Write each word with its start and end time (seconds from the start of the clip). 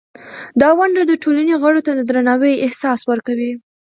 دا 0.61 0.69
ونډه 0.77 1.01
د 1.05 1.13
ټولنې 1.23 1.53
غړو 1.61 1.79
ته 1.87 1.91
د 1.95 2.01
درناوي 2.09 2.53
احساس 2.65 2.99
ورکوي. 3.11 3.51